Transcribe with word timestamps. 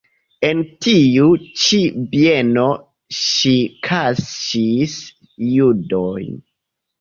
En 0.47 0.61
tiu 0.85 1.25
ĉi 1.63 1.81
bieno 2.15 2.63
ŝi 3.19 3.53
kaŝis 3.89 4.97
judojn. 5.51 6.35